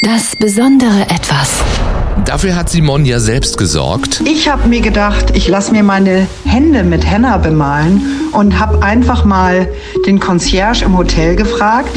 Das 0.00 0.34
besondere 0.34 1.02
Etwas. 1.02 1.50
Dafür 2.24 2.56
hat 2.56 2.70
Simon 2.70 3.04
ja 3.04 3.20
selbst 3.20 3.58
gesorgt. 3.58 4.22
Ich 4.24 4.48
habe 4.48 4.66
mir 4.66 4.80
gedacht, 4.80 5.26
ich 5.36 5.46
lasse 5.48 5.72
mir 5.72 5.82
meine 5.82 6.26
Hände 6.46 6.84
mit 6.84 7.04
Henna 7.04 7.36
bemalen 7.36 8.00
und 8.32 8.58
habe 8.58 8.82
einfach 8.82 9.26
mal 9.26 9.68
den 10.06 10.20
Concierge 10.20 10.86
im 10.86 10.96
Hotel 10.96 11.36
gefragt, 11.36 11.94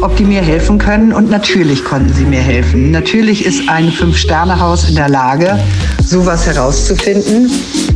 ob 0.00 0.16
die 0.16 0.24
mir 0.24 0.42
helfen 0.42 0.78
können. 0.78 1.12
Und 1.12 1.30
natürlich 1.30 1.84
konnten 1.84 2.12
sie 2.12 2.24
mir 2.24 2.40
helfen. 2.40 2.90
Natürlich 2.90 3.44
ist 3.44 3.68
ein 3.68 3.90
Fünf-Sterne-Haus 3.90 4.88
in 4.88 4.94
der 4.96 5.08
Lage, 5.08 5.58
sowas 6.04 6.46
herauszufinden. 6.46 7.50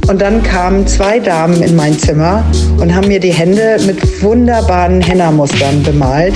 Und 0.08 0.20
dann 0.20 0.42
kamen 0.42 0.86
zwei 0.86 1.20
Damen 1.20 1.62
in 1.62 1.76
mein 1.76 1.98
Zimmer 1.98 2.44
und 2.78 2.94
haben 2.94 3.08
mir 3.08 3.20
die 3.20 3.32
Hände 3.32 3.78
mit 3.86 4.22
wunderbaren 4.22 5.00
Henna-Mustern 5.00 5.82
bemalt. 5.82 6.34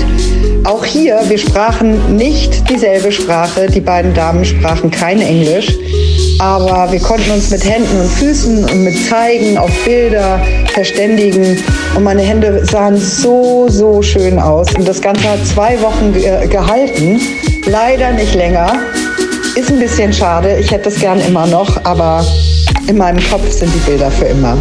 Auch 0.65 0.83
hier, 0.83 1.21
wir 1.27 1.37
sprachen 1.37 2.15
nicht 2.15 2.67
dieselbe 2.71 3.11
Sprache. 3.11 3.67
Die 3.67 3.81
beiden 3.81 4.15
Damen 4.15 4.43
sprachen 4.43 4.89
kein 4.89 5.21
Englisch. 5.21 5.71
Aber 6.39 6.91
wir 6.91 6.99
konnten 6.99 7.29
uns 7.31 7.51
mit 7.51 7.63
Händen 7.63 8.01
und 8.01 8.09
Füßen 8.09 8.65
und 8.65 8.83
mit 8.83 8.97
Zeigen 9.07 9.59
auf 9.59 9.69
Bilder 9.85 10.41
verständigen. 10.73 11.63
Und 11.95 12.03
meine 12.03 12.23
Hände 12.23 12.65
sahen 12.65 12.97
so, 12.97 13.67
so 13.69 14.01
schön 14.01 14.39
aus. 14.39 14.73
Und 14.75 14.87
das 14.87 14.99
Ganze 14.99 15.29
hat 15.29 15.45
zwei 15.45 15.79
Wochen 15.83 16.13
ge 16.13 16.47
gehalten. 16.47 17.21
Leider 17.67 18.11
nicht 18.13 18.33
länger. 18.33 18.73
Ist 19.55 19.69
ein 19.69 19.79
bisschen 19.79 20.11
schade. 20.11 20.57
Ich 20.59 20.71
hätte 20.71 20.89
es 20.89 20.99
gern 20.99 21.19
immer 21.21 21.45
noch. 21.45 21.85
Aber 21.85 22.25
in 22.87 22.97
meinem 22.97 23.23
Kopf 23.29 23.51
sind 23.51 23.71
die 23.71 23.89
Bilder 23.89 24.09
für 24.09 24.25
immer. 24.25 24.57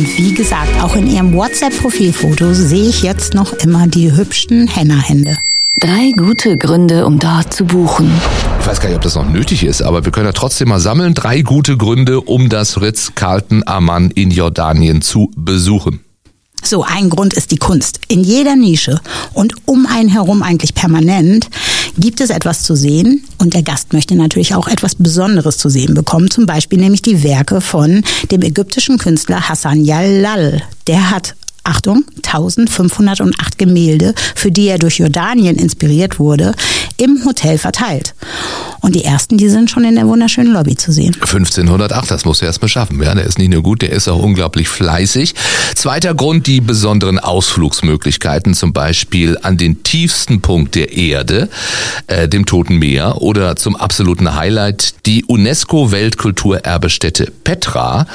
Und 0.00 0.16
wie 0.16 0.32
gesagt, 0.32 0.82
auch 0.82 0.96
in 0.96 1.06
ihrem 1.06 1.34
WhatsApp-Profilfoto 1.34 2.54
sehe 2.54 2.88
ich 2.88 3.02
jetzt 3.02 3.34
noch 3.34 3.52
immer 3.52 3.86
die 3.86 4.10
hübschen 4.10 4.66
Henna-Hände. 4.66 5.36
Drei 5.78 6.12
gute 6.16 6.56
Gründe, 6.56 7.04
um 7.04 7.18
dort 7.18 7.52
zu 7.52 7.66
buchen. 7.66 8.10
Ich 8.60 8.66
weiß 8.66 8.80
gar 8.80 8.88
nicht, 8.88 8.96
ob 8.96 9.02
das 9.02 9.16
noch 9.16 9.28
nötig 9.28 9.62
ist, 9.62 9.82
aber 9.82 10.02
wir 10.02 10.10
können 10.10 10.24
ja 10.24 10.32
trotzdem 10.32 10.70
mal 10.70 10.80
sammeln. 10.80 11.12
Drei 11.12 11.42
gute 11.42 11.76
Gründe, 11.76 12.22
um 12.22 12.48
das 12.48 12.80
Ritz-Carlton 12.80 13.64
Amman 13.66 14.10
in 14.10 14.30
Jordanien 14.30 15.02
zu 15.02 15.30
besuchen. 15.36 16.00
So, 16.62 16.82
ein 16.82 17.10
Grund 17.10 17.34
ist 17.34 17.50
die 17.50 17.58
Kunst. 17.58 18.00
In 18.08 18.22
jeder 18.22 18.56
Nische 18.56 19.00
und 19.34 19.54
um 19.66 19.86
einen 19.86 20.08
herum 20.08 20.42
eigentlich 20.42 20.74
permanent 20.74 21.50
gibt 22.00 22.20
es 22.20 22.30
etwas 22.30 22.62
zu 22.62 22.74
sehen 22.74 23.24
und 23.38 23.54
der 23.54 23.62
Gast 23.62 23.92
möchte 23.92 24.14
natürlich 24.14 24.54
auch 24.54 24.68
etwas 24.68 24.94
Besonderes 24.94 25.58
zu 25.58 25.68
sehen 25.68 25.94
bekommen. 25.94 26.30
Zum 26.30 26.46
Beispiel 26.46 26.78
nämlich 26.78 27.02
die 27.02 27.22
Werke 27.22 27.60
von 27.60 28.02
dem 28.30 28.42
ägyptischen 28.42 28.98
Künstler 28.98 29.48
Hassan 29.48 29.84
Jalal. 29.84 30.62
Der 30.86 31.10
hat 31.10 31.34
Achtung, 31.62 32.04
1508 32.24 33.58
Gemälde, 33.58 34.14
für 34.34 34.50
die 34.50 34.66
er 34.68 34.78
durch 34.78 34.98
Jordanien 34.98 35.56
inspiriert 35.56 36.18
wurde, 36.18 36.54
im 36.96 37.22
Hotel 37.26 37.58
verteilt. 37.58 38.14
Und 38.80 38.94
die 38.94 39.04
ersten, 39.04 39.36
die 39.36 39.48
sind 39.48 39.70
schon 39.70 39.84
in 39.84 39.94
der 39.94 40.06
wunderschönen 40.06 40.52
Lobby 40.52 40.76
zu 40.76 40.92
sehen. 40.92 41.14
1508, 41.14 42.10
das 42.10 42.24
muss 42.24 42.40
er 42.40 42.48
erst 42.48 42.62
mal 42.62 42.68
schaffen. 42.68 43.02
Ja, 43.02 43.14
der 43.14 43.24
ist 43.24 43.38
nicht 43.38 43.52
nur 43.52 43.62
gut, 43.62 43.82
der 43.82 43.90
ist 43.90 44.08
auch 44.08 44.22
unglaublich 44.22 44.68
fleißig. 44.68 45.34
Zweiter 45.74 46.14
Grund, 46.14 46.46
die 46.46 46.60
besonderen 46.60 47.18
Ausflugsmöglichkeiten, 47.18 48.54
zum 48.54 48.72
Beispiel 48.72 49.38
an 49.42 49.56
den 49.56 49.82
tiefsten 49.82 50.40
Punkt 50.40 50.74
der 50.74 50.96
Erde, 50.96 51.48
äh, 52.06 52.28
dem 52.28 52.46
Toten 52.46 52.78
Meer, 52.78 53.20
oder 53.20 53.56
zum 53.56 53.76
absoluten 53.76 54.34
Highlight, 54.34 55.06
die 55.06 55.24
UNESCO-Weltkulturerbestätte 55.24 57.32
Petra. 57.44 58.06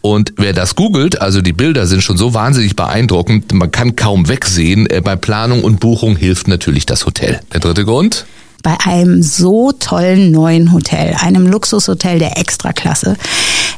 Und 0.00 0.34
wer 0.36 0.52
das 0.52 0.74
googelt, 0.74 1.20
also 1.20 1.40
die 1.40 1.52
Bilder 1.52 1.86
sind 1.86 2.02
schon 2.02 2.16
so 2.16 2.34
wahnsinnig 2.34 2.76
beeindruckend, 2.76 3.52
man 3.52 3.70
kann 3.70 3.96
kaum 3.96 4.28
wegsehen. 4.28 4.88
Äh, 4.88 5.00
bei 5.02 5.16
Planung 5.16 5.64
und 5.64 5.80
Buchung 5.80 6.16
hilft 6.16 6.48
natürlich 6.48 6.86
das 6.86 7.06
Hotel. 7.06 7.40
Der 7.52 7.60
dritte 7.60 7.84
Grund? 7.84 8.26
Bei 8.64 8.76
einem 8.80 9.22
so 9.22 9.70
tollen 9.72 10.32
neuen 10.32 10.72
Hotel, 10.72 11.14
einem 11.20 11.46
Luxushotel 11.46 12.18
der 12.18 12.38
Extraklasse. 12.38 13.16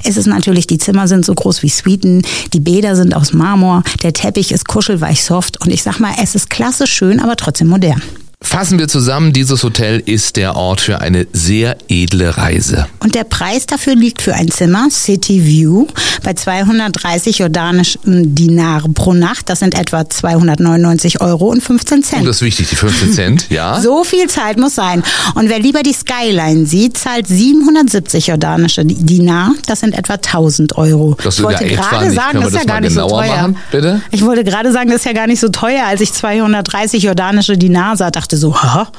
Es 0.05 0.17
ist 0.17 0.27
natürlich, 0.27 0.67
die 0.67 0.79
Zimmer 0.79 1.09
sind 1.09 1.27
so 1.27 1.35
groß 1.35 1.63
wie 1.63 1.69
Suiten, 1.69 2.23
die 2.55 2.61
Bäder 2.61 2.97
sind 2.97 3.15
aus 3.15 3.35
Marmor, 3.35 3.83
der 4.03 4.15
Teppich 4.15 4.53
ist 4.53 4.69
kuschelweich 4.69 5.25
soft 5.25 5.61
und 5.61 5.71
ich 5.71 5.83
sag 5.83 5.99
mal, 5.99 6.15
es 6.23 6.35
ist 6.37 6.49
klasse 6.49 6.87
schön, 6.87 7.21
aber 7.21 7.37
trotzdem 7.37 7.67
modern. 7.67 8.01
Fassen 8.43 8.79
wir 8.79 8.87
zusammen, 8.87 9.33
dieses 9.33 9.65
Hotel 9.65 10.03
ist 10.05 10.37
der 10.37 10.57
Ort 10.57 10.83
für 10.83 11.01
eine 11.01 11.27
sehr 11.33 11.79
edle 11.89 12.37
Reise. 12.37 12.87
Und 13.01 13.15
der 13.15 13.25
Preis 13.25 13.65
dafür 13.65 13.97
liegt 13.97 14.21
für 14.21 14.35
ein 14.35 14.51
Zimmer, 14.51 14.89
City 14.91 15.47
View, 15.47 15.87
bei 16.23 16.35
230 16.35 17.39
jordanischen 17.39 18.35
Dinare 18.35 18.91
pro 18.91 19.15
Nacht. 19.15 19.49
Das 19.49 19.61
sind 19.61 19.75
etwa 19.75 20.09
299 20.09 21.23
Euro 21.23 21.47
und 21.47 21.63
15 21.63 22.03
Cent. 22.03 22.21
Und 22.21 22.27
das 22.27 22.37
ist 22.37 22.43
wichtig, 22.43 22.69
die 22.69 22.77
15 22.77 23.13
Cent, 23.15 23.47
ja. 23.49 23.81
So 23.87 24.05
viel 24.05 24.29
Zeit 24.29 24.59
muss 24.59 24.75
sein. 24.75 25.03
Und 25.35 25.49
wer 25.49 25.59
lieber 25.59 25.83
die 25.83 25.95
Skyline 25.95 26.67
sieht, 26.67 26.99
zahlt 26.99 27.27
770 27.27 28.27
jordanische 28.27 28.85
Dinar. 28.85 29.55
Das 29.67 29.81
sind 29.81 29.97
etwa 29.97 30.15
1000 30.15 30.77
Euro. 30.77 31.17
Das 31.25 31.39
ich 31.39 31.45
wollte 31.45 31.67
ja 31.67 31.77
gerade 31.77 32.11
sagen, 32.11 32.41
das 32.41 32.53
ist 32.53 32.59
ja 32.59 32.65
gar 32.65 32.81
nicht 32.83 32.93
so 32.93 33.09
teuer. 33.09 33.37
machen, 33.37 33.57
bitte? 33.71 34.03
Ich 34.11 34.23
wollte 34.23 34.45
gerade 34.45 34.73
sagen, 34.73 34.91
das 34.91 35.01
ist 35.01 35.07
ja 35.07 35.15
gar 35.15 35.27
nicht 35.27 35.41
so 35.41 35.49
teuer. 35.49 35.85
Als 35.87 36.03
ich 36.03 36.13
230 36.13 37.03
jordanische 37.03 37.57
Dinar 37.57 37.97
sah, 37.97 38.11
dachte 38.11 38.26
so, 38.35 38.51
haha, 38.51 38.91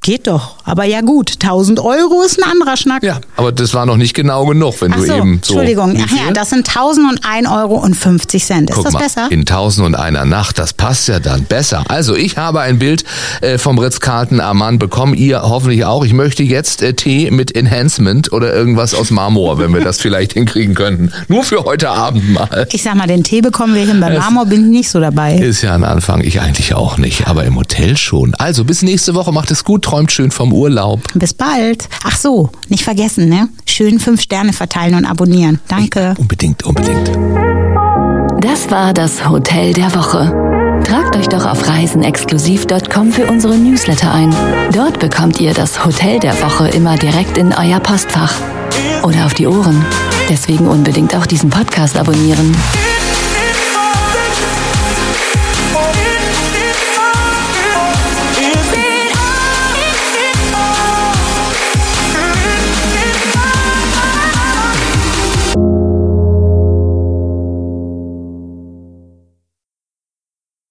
geht 0.00 0.26
doch. 0.26 0.56
Aber 0.64 0.84
ja 0.84 1.00
gut, 1.02 1.32
1000 1.42 1.80
Euro 1.80 2.22
ist 2.24 2.42
ein 2.42 2.50
anderer 2.50 2.76
Schnack. 2.76 3.02
Ja, 3.02 3.20
aber 3.36 3.52
das 3.52 3.74
war 3.74 3.86
noch 3.86 3.96
nicht 3.96 4.14
genau 4.14 4.46
genug, 4.46 4.80
wenn 4.80 4.92
Ach 4.92 4.96
du 4.96 5.02
so, 5.06 5.12
eben 5.12 5.40
so. 5.42 5.54
Entschuldigung. 5.54 6.02
Ach 6.02 6.10
ja, 6.10 6.32
das 6.32 6.50
sind 6.50 6.68
1001 6.68 7.48
Euro 7.48 7.74
und 7.76 7.94
50 7.94 8.44
Cent. 8.44 8.70
Ist 8.70 8.76
Guck 8.76 8.84
das 8.84 8.94
mal, 8.94 9.00
besser? 9.00 9.26
in 9.30 9.44
Tausend 9.44 9.86
und 9.86 9.94
einer 9.94 10.24
Nacht, 10.24 10.58
das 10.58 10.72
passt 10.72 11.08
ja 11.08 11.20
dann 11.20 11.44
besser. 11.44 11.84
Also 11.88 12.14
ich 12.14 12.36
habe 12.36 12.60
ein 12.60 12.78
Bild 12.78 13.04
äh, 13.40 13.58
vom 13.58 13.78
Ritz-Carlton 13.78 14.40
Amman 14.40 14.78
bekommen, 14.78 15.14
ihr 15.14 15.42
hoffentlich 15.42 15.84
auch. 15.84 16.04
Ich 16.04 16.12
möchte 16.12 16.42
jetzt 16.42 16.82
äh, 16.82 16.94
Tee 16.94 17.30
mit 17.30 17.54
Enhancement 17.54 18.32
oder 18.32 18.54
irgendwas 18.54 18.94
aus 18.94 19.10
Marmor, 19.10 19.58
wenn 19.58 19.72
wir 19.74 19.82
das 19.82 19.98
vielleicht 20.00 20.32
hinkriegen 20.32 20.74
könnten. 20.74 21.12
Nur 21.28 21.42
für 21.42 21.64
heute 21.64 21.90
Abend 21.90 22.32
mal. 22.32 22.66
Ich 22.72 22.82
sag 22.82 22.94
mal, 22.94 23.06
den 23.06 23.24
Tee 23.24 23.40
bekommen 23.40 23.74
wir 23.74 23.82
hin. 23.84 24.00
Bei 24.00 24.16
Marmor 24.16 24.46
bin 24.46 24.64
ich 24.64 24.70
nicht 24.70 24.90
so 24.90 25.00
dabei. 25.00 25.36
Ist 25.36 25.62
ja 25.62 25.74
ein 25.74 25.84
Anfang, 25.84 26.20
ich 26.22 26.40
eigentlich 26.40 26.74
auch 26.74 26.96
nicht, 26.96 27.26
aber 27.26 27.44
im 27.44 27.56
Hotel 27.56 27.96
schon. 27.96 28.34
Also 28.36 28.64
bis 28.64 28.82
nächste 28.82 29.14
Woche, 29.14 29.32
macht 29.32 29.50
es 29.50 29.64
gut, 29.64 29.82
träumt 29.90 30.12
schön 30.12 30.30
vom 30.30 30.52
Urlaub. 30.52 31.00
Bis 31.14 31.34
bald. 31.34 31.88
Ach 32.04 32.16
so, 32.16 32.50
nicht 32.68 32.84
vergessen, 32.84 33.28
ne? 33.28 33.48
Schön 33.66 33.98
fünf 33.98 34.20
Sterne 34.20 34.52
verteilen 34.52 34.94
und 34.94 35.04
abonnieren. 35.04 35.58
Danke. 35.66 36.14
Unbedingt, 36.16 36.62
unbedingt. 36.62 37.10
Das 38.40 38.70
war 38.70 38.94
das 38.94 39.28
Hotel 39.28 39.72
der 39.72 39.92
Woche. 39.96 40.80
Tragt 40.84 41.16
euch 41.16 41.26
doch 41.26 41.44
auf 41.44 41.66
reisenexklusiv.com 41.66 43.10
für 43.10 43.26
unsere 43.26 43.56
Newsletter 43.56 44.14
ein. 44.14 44.32
Dort 44.72 45.00
bekommt 45.00 45.40
ihr 45.40 45.54
das 45.54 45.84
Hotel 45.84 46.20
der 46.20 46.40
Woche 46.40 46.68
immer 46.68 46.96
direkt 46.96 47.36
in 47.36 47.52
euer 47.52 47.80
Postfach 47.80 48.32
oder 49.02 49.26
auf 49.26 49.34
die 49.34 49.48
Ohren. 49.48 49.84
Deswegen 50.28 50.68
unbedingt 50.68 51.16
auch 51.16 51.26
diesen 51.26 51.50
Podcast 51.50 51.96
abonnieren. 51.96 52.54